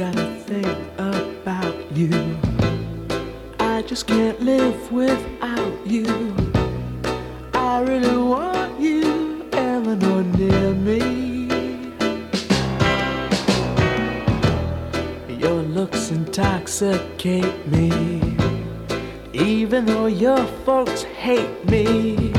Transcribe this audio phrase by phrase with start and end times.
[0.00, 2.38] gotta think about you.
[3.58, 6.06] I just can't live without you.
[7.52, 11.00] I really want you, Eleanor, near me.
[15.28, 17.92] Your looks intoxicate me.
[19.34, 22.32] Even though your folks hate me,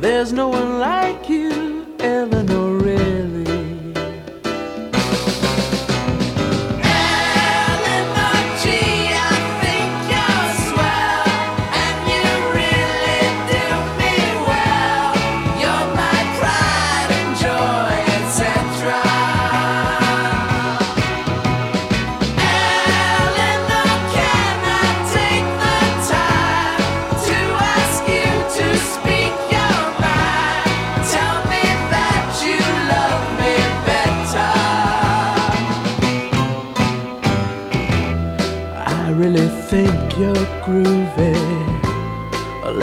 [0.00, 1.61] there's no one like you,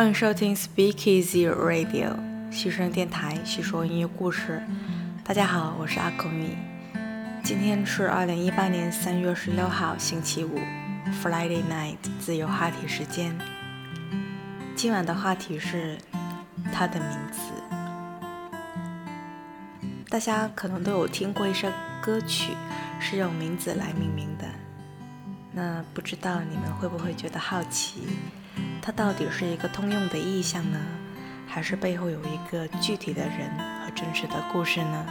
[0.00, 2.16] 欢迎收听 Speak Easy Radio
[2.50, 4.62] 细声电台，细说音乐故事。
[5.22, 6.56] 大家好，我是阿口米。
[7.44, 10.58] 今天是二零一八年三月十六号，星期五
[11.22, 13.38] ，Friday night 自由话题时间。
[14.74, 15.98] 今晚的话题是
[16.72, 17.52] 他的名字。
[20.08, 21.68] 大家可能都有听过一首
[22.00, 22.54] 歌曲，
[22.98, 24.46] 是用名字来命名的。
[25.52, 28.00] 那不知道你们会不会觉得好奇？
[28.82, 30.78] 它到底是一个通用的意象呢，
[31.46, 33.50] 还是背后有一个具体的人
[33.84, 35.06] 和真实的故事呢？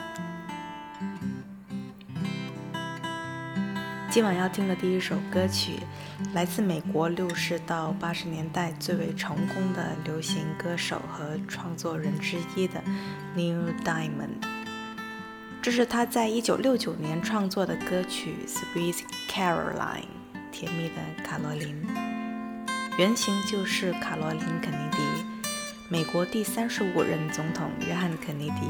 [4.12, 5.74] 今晚要听的第一首歌曲，
[6.34, 12.81] 来自美国六十到八十年代最为成功的流行歌手和创作人之一的
[13.36, 14.44] Neil Diamond。
[15.62, 19.76] 这是他在一九六九年创作的歌曲《Sweet Caroline》，
[20.52, 22.09] 甜蜜的卡罗琳。
[23.00, 24.98] 原型就是卡罗琳·肯尼迪，
[25.88, 28.68] 美国第三十五任总统约翰·肯尼迪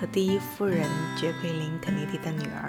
[0.00, 0.84] 和第一夫人
[1.14, 2.68] 杰奎琳·肯尼迪的女儿。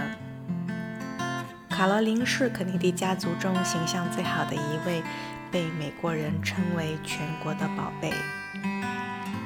[1.67, 5.01] 卡罗琳是肯尼迪家族中形象最好的一位，
[5.49, 8.13] 被美国人称为全国的宝贝。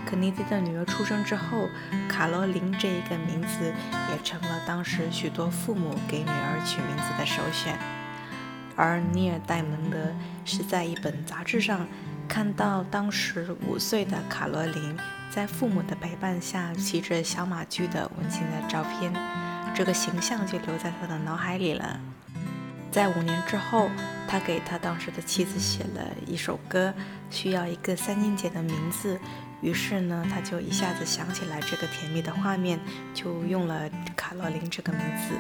[0.06, 1.70] 肯尼迪的女儿出生之后，
[2.10, 3.74] 卡罗琳这一个名字
[4.12, 7.80] 也成了当时许多父母给女儿取名字的首选。
[8.76, 9.98] 而尼尔·戴蒙德
[10.46, 11.88] 是在一本杂志上
[12.28, 14.98] 看到当时五岁的卡罗琳
[15.30, 19.14] 在父母的陪伴下骑着小马驹的温馨的照片，
[19.76, 22.00] 这个形象就留在他的脑海里了。
[22.92, 23.90] 在五年之后，
[24.28, 26.94] 他给他当时的妻子写了一首歌，
[27.32, 29.20] 需要一个三音节的名字。
[29.62, 32.80] 于是呢，他就一下子想起来这个甜蜜的画面，
[33.14, 35.34] 就用了卡罗琳这个名字。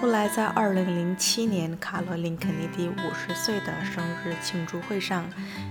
[0.00, 5.28] 后来在二零零七年，卡罗琳·肯尼迪五十岁的生日庆祝会上，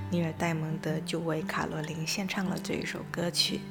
[0.09, 3.61] 尼尔·戴蒙德就为卡罗琳献唱了这一首歌曲。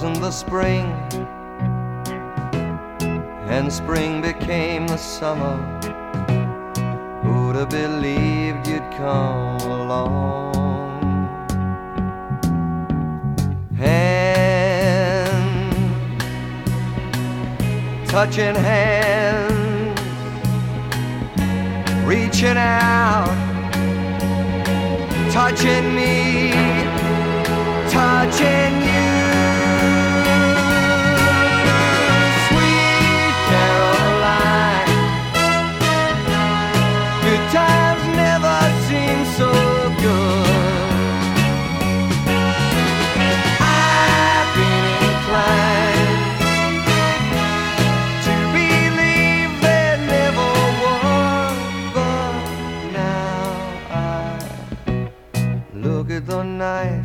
[0.00, 0.86] Wasn't the spring,
[3.50, 5.56] and spring became the summer.
[7.24, 10.54] Who'd have believed you'd come along?
[13.76, 14.62] Hand,
[18.08, 20.00] touching hands,
[22.06, 23.34] reaching out,
[25.32, 26.52] touching me,
[27.90, 28.87] touching you.
[37.52, 39.50] Times never seem so
[40.02, 40.48] good.
[43.60, 46.24] I've been inclined
[48.26, 50.50] to believe there never
[50.84, 51.58] was,
[51.94, 52.34] but
[52.92, 53.40] now
[53.90, 54.40] I
[55.72, 57.04] look at the night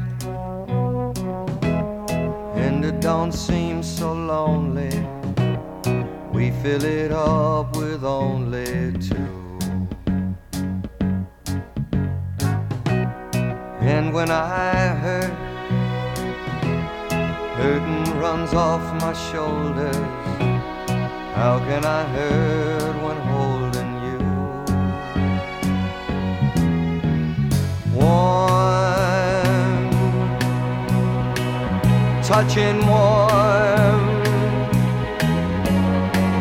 [2.56, 4.92] and it don't seem so lonely.
[6.34, 9.43] We fill it up with only two.
[13.96, 15.34] And when I hurt,
[17.58, 19.96] hurting runs off my shoulders.
[21.36, 24.20] How can I hurt when holding you?
[27.94, 29.82] Warm,
[32.24, 34.04] touching warm,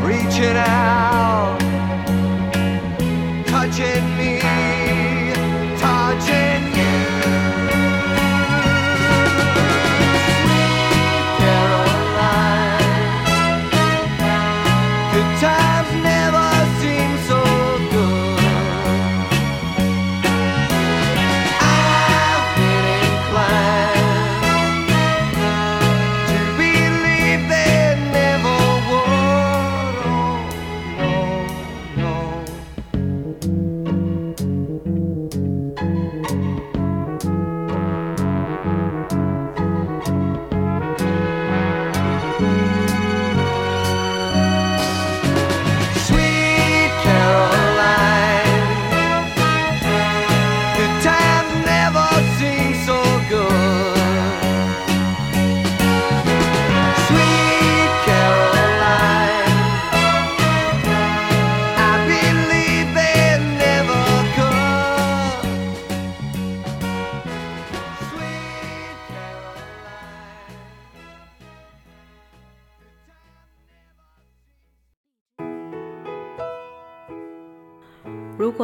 [0.03, 1.12] reaching out,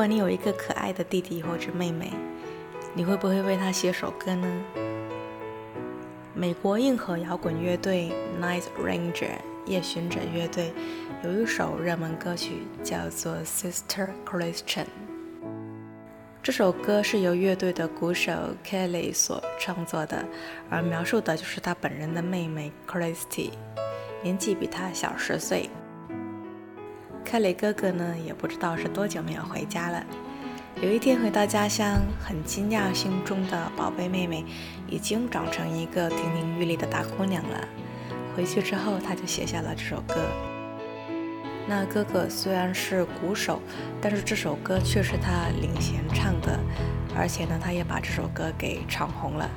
[0.09, 2.11] 你有一个可爱的弟弟或者妹妹，
[2.95, 4.65] 你会不会为他写首歌呢？
[6.33, 8.11] 美国硬核摇滚乐队
[8.41, 9.33] Night Ranger
[9.67, 10.73] 夜巡者乐队
[11.23, 14.85] 有一首热门歌曲叫做《Sister Christian》。
[16.43, 18.33] 这首歌是由乐队的鼓手
[18.65, 20.25] Kelly 所创作的，
[20.71, 23.51] 而描述的就是他本人的妹妹 Christy，
[24.23, 25.69] 年纪比他小十岁。
[27.31, 30.03] 凯雷哥哥呢，也不知道是多久没有回家了。
[30.81, 34.47] 有一天回到家乡，很惊讶心中的宝贝妹妹
[34.89, 37.69] 已经长成一个亭亭玉立的大姑娘了。
[38.35, 40.15] 回去之后，他就写下了这首歌。
[41.69, 43.61] 那哥哥虽然是鼓手，
[44.01, 46.59] 但是这首歌却是他领衔唱的，
[47.15, 49.51] 而且呢，他也把这首歌给唱红了。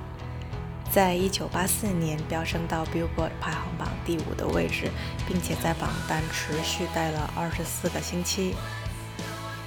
[0.93, 4.91] 在一九八四年飙升到 Billboard 排行榜第五的位置，
[5.25, 8.53] 并且在榜单持续待了二十四个星期。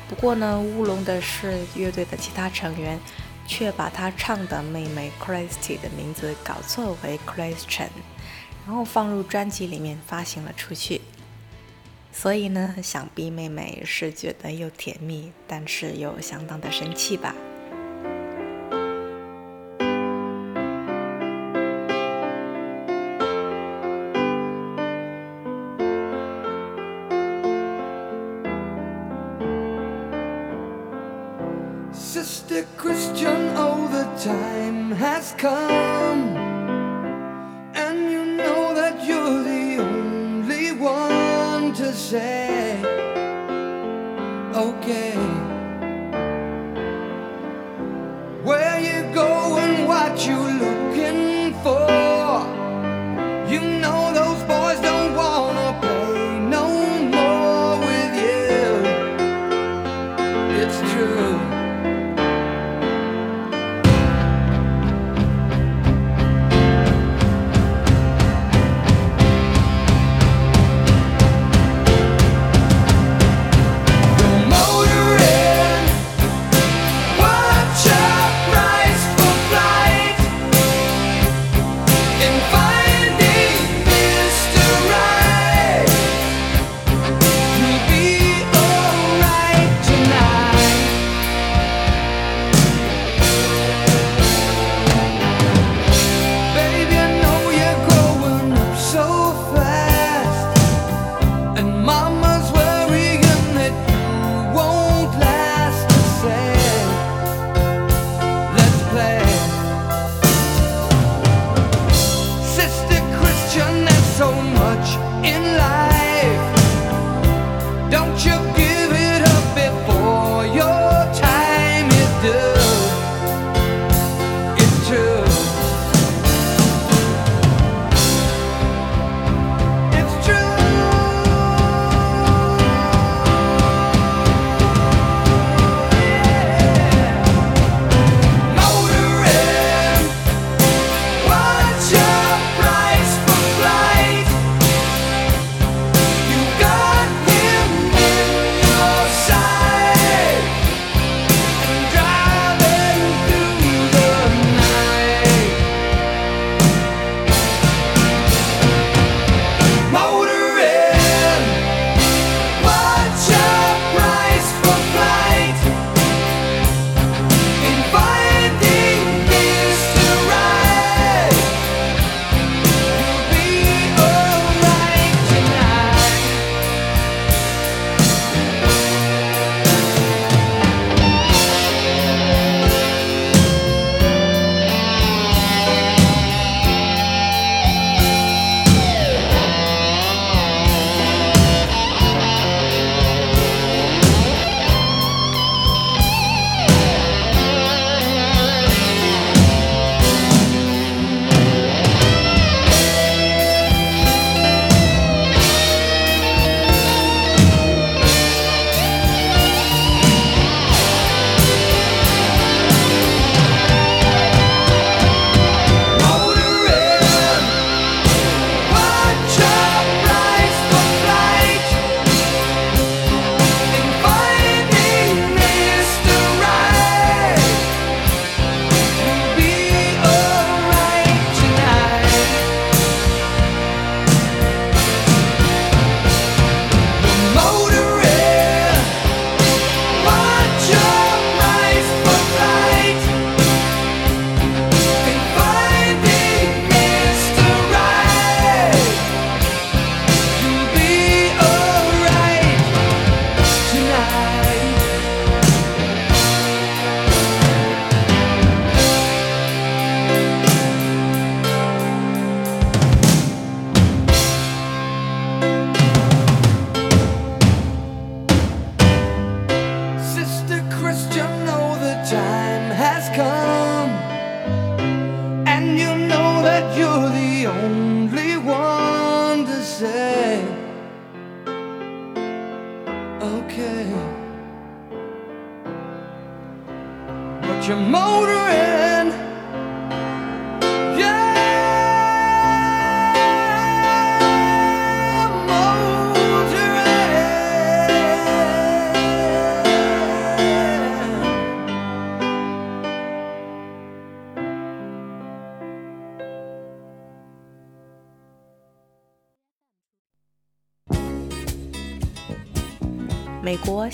[0.07, 3.01] 不过呢，乌龙的是乐队的其他成员
[3.47, 7.89] 却把他唱的妹妹 Christy 的名字搞错为 Christian，
[8.67, 11.01] 然后放入专辑里面发行了出去。
[12.13, 17.35] 所以呢，想必妹妹是觉得又甜蜜，但是又相当的生气吧。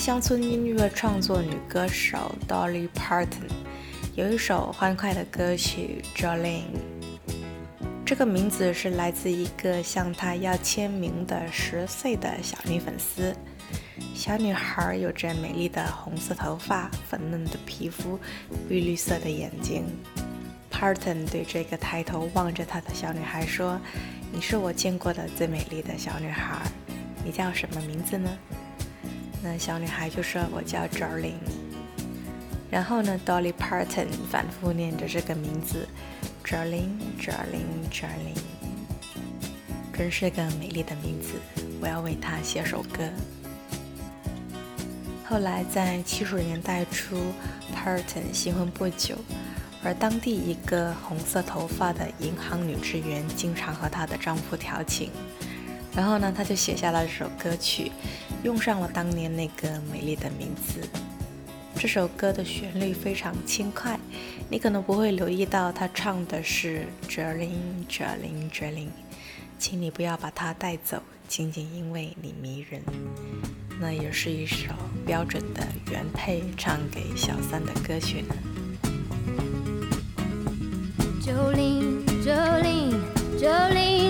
[0.00, 3.50] 乡村音乐创作女歌手 Dolly Parton
[4.14, 6.62] 有一首欢快的歌曲《Jolene》，
[8.06, 13.36] 这个名字是来自一个向她要签名的十岁的小女粉丝。
[14.14, 18.18] 小女孩有着美丽的红色头发、粉嫩的皮肤、
[18.66, 19.84] 碧绿色的眼睛。
[20.72, 23.78] Parton 对这个抬头望着她的小女孩说
[24.32, 26.56] ：“你是我见过的最美丽的小女孩，
[27.22, 28.30] 你叫什么名字呢？”
[29.42, 31.32] 那小女孩就说：“我叫 Jolene。”
[32.70, 35.88] 然后呢，Dolly Parton 反复念着这个名字
[36.44, 38.38] ，Jolene，Jolene，Jolene，
[39.92, 41.40] 真是个美丽的名字，
[41.80, 43.08] 我要为她写首歌。
[45.24, 47.16] 后来在七十年代初
[47.74, 49.16] ，Parton 新婚不久，
[49.82, 55.10] 而当地一个红色头发的银行女职员经常和她的丈夫调情，
[55.94, 57.90] 然后呢，她就写下了这首歌曲，
[58.42, 60.80] 用上了当年那个美丽的名字。
[61.76, 63.98] 这首歌的旋律非常轻快，
[64.50, 68.88] 你可能不会留意到他唱的是 Jolene Jolene Jolene，
[69.58, 72.82] 请你不要把它带走，仅仅因为你迷人。
[73.80, 74.68] 那也是一首
[75.06, 78.34] 标准的原配唱给小三的歌曲呢。
[81.22, 83.00] Jolene, Jolene,
[83.38, 84.09] Jolene,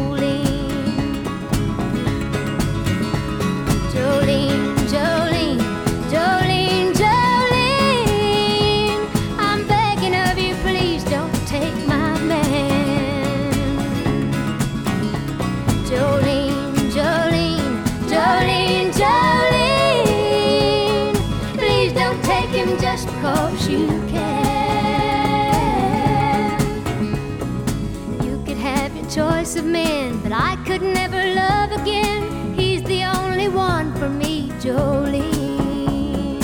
[34.71, 36.39] Jolene.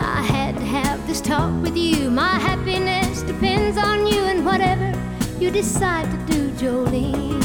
[0.00, 2.10] I had to have this talk with you.
[2.10, 4.92] My happiness depends on you and whatever
[5.38, 7.35] you decide to do, Jolene.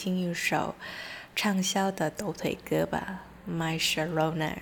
[0.00, 0.76] 听一首
[1.34, 4.58] 畅销的抖腿歌吧 my sharona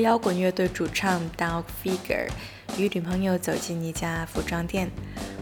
[0.00, 2.28] 摇滚乐队主唱 Doug Figure
[2.78, 4.90] 与女朋友走进一家服装店，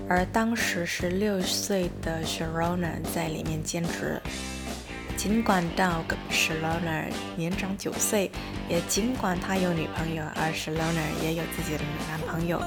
[0.09, 4.21] 而当时十六岁的 Sharona 在里面兼职。
[5.17, 7.05] 尽管 Doug Sharona
[7.37, 8.31] 年长九岁，
[8.69, 12.63] 也尽管他有女朋友，而 Sharona 也有自己的男朋友，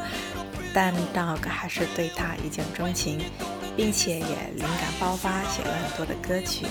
[0.74, 3.20] 但 Doug 还是对她一见钟情，
[3.78, 6.66] 并且也灵感爆发，写了很多的歌曲。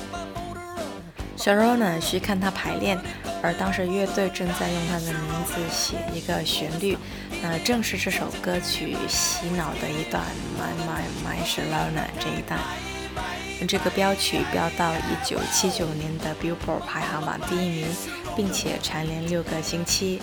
[1.41, 3.01] Sharona 去看他排练，
[3.43, 6.99] 而当时乐队正在用他的名字写一个旋律，
[7.41, 10.23] 那正是这首歌曲洗脑的一段
[10.59, 12.61] My My My Sharona 这一段。
[13.67, 14.93] 这个标曲飙到
[15.25, 17.87] 1979年的 Billboard 排行榜第一名，
[18.37, 20.21] 并且蝉联六个星期。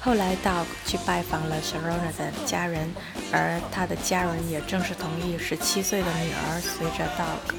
[0.00, 2.92] 后来 Doug 去拜访了 Sharona 的家人，
[3.30, 7.54] 而他的家人也正式同意十七岁的女儿随着 Doug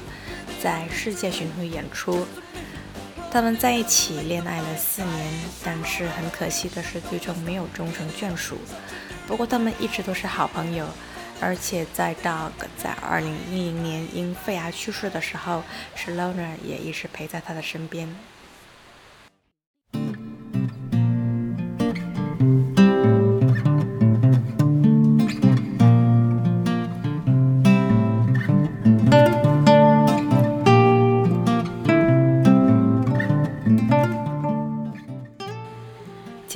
[0.62, 2.26] 在世界巡回演出。
[3.32, 5.26] 他们在一起恋爱了四年，
[5.64, 8.58] 但是很可惜的是，最终没有终成眷属。
[9.26, 10.86] 不过他们一直都是好朋友，
[11.40, 15.62] 而且在 Dog 在2010年因肺癌去世的时候
[15.94, 18.12] s h a l o n a 也一直陪在他的身边。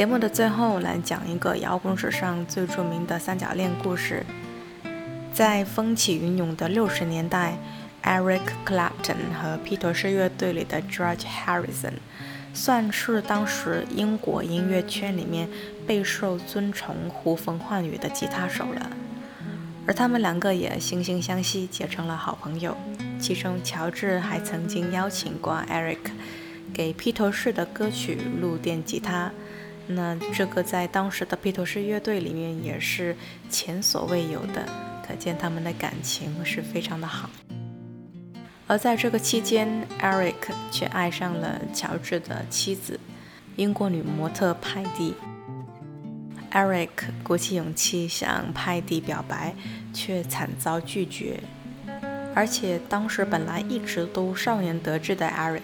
[0.05, 4.23] 节目的最后来讲一个摇滚史上最著名的三角恋故事。
[5.33, 7.57] 在风起云涌的六十年代
[8.03, 11.95] ，Eric Clapton 和披头士乐队里的 George Harrison
[12.53, 15.49] 算是当时英国音乐圈里面
[15.87, 18.91] 备受尊崇、呼风唤雨的吉他手了。
[19.87, 22.77] 而他们两个也惺惺相惜，结成了好朋友。
[23.19, 25.97] 其中，乔治还曾经邀请过 Eric
[26.75, 29.33] 给披头士的歌曲录电吉他。
[29.87, 33.15] 那这个在当时的披头士乐队里面也是
[33.51, 34.67] 前所未有的，
[35.07, 37.29] 可见他们的感情是非常的好。
[38.67, 40.35] 而在这个期间，Eric
[40.71, 42.99] 却爱上了乔治的妻子，
[43.57, 45.15] 英国女模特派蒂。
[46.51, 46.89] Eric
[47.23, 49.55] 鼓起勇气向派蒂表白，
[49.93, 51.41] 却惨遭拒绝。
[52.35, 55.61] 而且当时本来一直都少年得志的 Eric。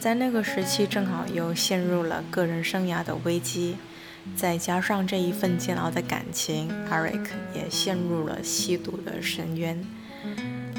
[0.00, 3.76] 在那个时期，正好又陷入了个人生涯的危机，
[4.34, 9.84] 再加上这一份煎熬的感情，Eric 也陷入了吸毒的深渊。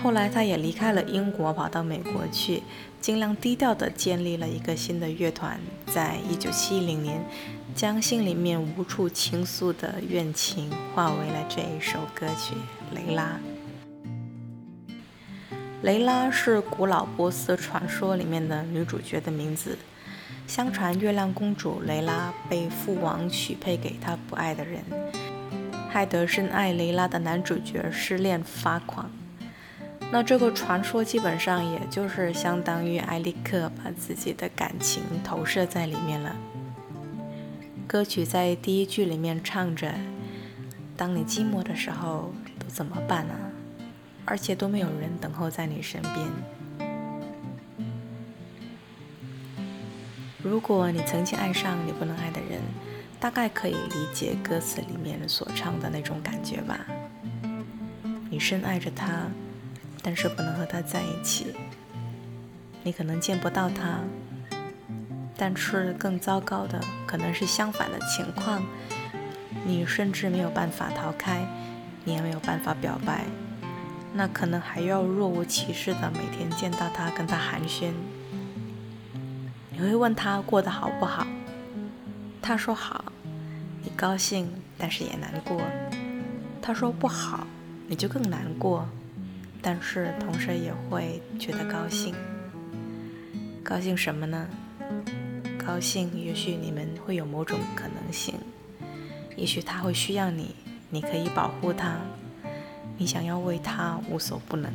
[0.01, 2.63] 后来，他也离开了英国，跑到美国去，
[2.99, 5.59] 尽量低调地建立了一个新的乐团。
[5.85, 7.23] 在一九七零年，
[7.75, 12.55] 将心里面无处倾诉的怨情化为了这一首歌曲
[12.95, 13.39] 《雷拉》。
[15.81, 19.75] 雷拉是古老波斯传说里面的女主角的名字。
[20.45, 24.83] 相传，月亮公主雷拉被父王许配给她不爱的人，
[25.89, 29.09] 害得深爱雷拉的男主角失恋发狂。
[30.11, 36.35] 那这个传说基本上也就是相当于埃利克把自己的感情投射在里面了。
[37.87, 39.91] 歌曲在第一句里面唱着
[40.95, 43.33] ：“当你寂寞的时候，都怎么办呢？”
[44.25, 46.27] 而且都没有人等候在你身边。
[50.43, 52.59] 如果你曾经爱上你不能爱的人，
[53.19, 56.79] 大概可以理解歌词里面所唱的那种感觉吧。
[58.29, 59.27] 你深爱着他，
[60.01, 61.53] 但是不能和他在一起。
[62.81, 63.99] 你可能见不到他，
[65.37, 68.63] 但是更糟糕的可能是相反的情况。
[69.63, 71.45] 你甚至没有办法逃开，
[72.03, 73.25] 你也没有办法表白。
[74.13, 77.91] 那可能还要若无其事的每天见到他，跟他寒暄。
[79.71, 81.25] 你会问他过得好不好？
[82.41, 83.05] 他说好，
[83.83, 85.61] 你高兴，但是也难过。
[86.61, 87.47] 他说不好，
[87.87, 88.87] 你就更难过，
[89.61, 92.13] 但是同时也会觉得高兴。
[93.63, 94.47] 高兴什么呢？
[95.65, 98.35] 高兴，也许你们会有某种可能性，
[99.35, 100.55] 也许他会需要你，
[100.89, 101.95] 你可以保护他。
[103.01, 104.71] 你想要为他无所不能，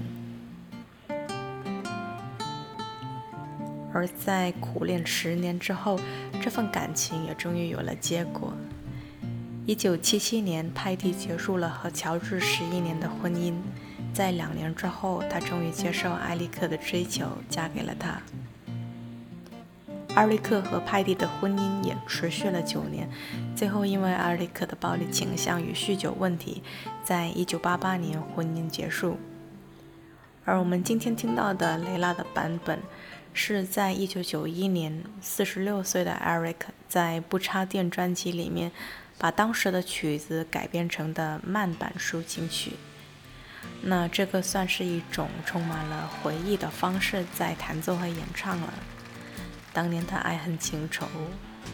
[3.94, 5.96] 而在苦练十年之后，
[6.42, 8.52] 这份感情也终于有了结果。
[9.64, 13.54] 一九七七年，派蒂结束了和乔治十一年的婚姻，
[14.12, 18.20] 在两年之后，他终于接受埃利克的追求，嫁给了他。
[20.16, 23.06] 艾瑞克和派蒂的婚姻也持续了九年
[23.54, 26.62] 最后因为艾瑞克的暴力倾向与酗酒问题
[27.04, 29.18] 在一九八八年婚姻结束。
[30.46, 32.80] 而我们今天听到的雷拉的版本
[33.34, 38.72] 是在一九九一年四十六岁的艾瑞克在不插电专辑里面
[39.18, 42.72] 把当时的曲子改编成的慢板抒情曲。
[43.82, 48.72] 那这个算是一种充满了回忆的方式在弹奏和演唱了。
[49.76, 51.06] 当年的爱恨情仇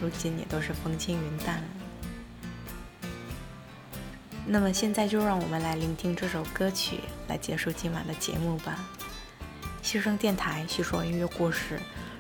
[0.01, 1.62] 如今也都是风轻云淡
[4.45, 8.77] 那么现在就让我们来聆听这首歌曲来结束今晚的节目吧。
[9.83, 11.79] 新声电台叙说音乐故事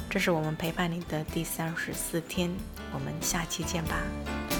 [0.08, 2.48] 这是我们陪伴你的第三十四天
[2.94, 4.51] 我们下期见吧。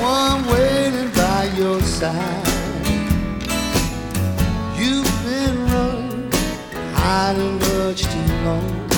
[0.00, 2.46] someone waiting by your side.
[4.78, 6.32] You've been running,
[6.94, 8.89] hiding much too long.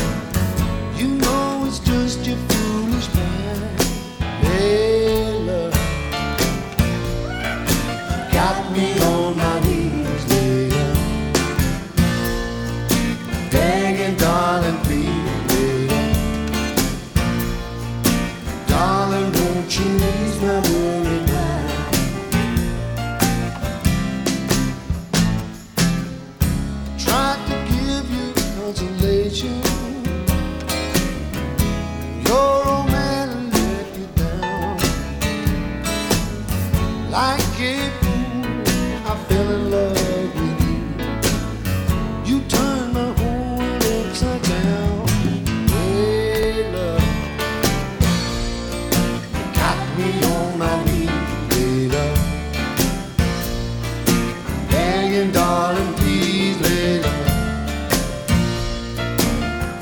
[55.13, 57.25] saying, darling, please lay low.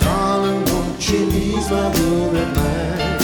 [0.00, 3.20] Darling, won't you ease my worried mind?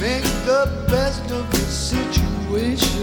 [0.00, 2.93] Make the best of the situation.